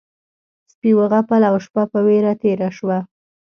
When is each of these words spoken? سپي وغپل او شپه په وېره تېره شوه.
سپي 0.71 0.91
وغپل 0.99 1.41
او 1.49 1.55
شپه 1.65 1.83
په 1.91 1.99
وېره 2.07 2.33
تېره 2.41 2.69
شوه. 2.77 2.99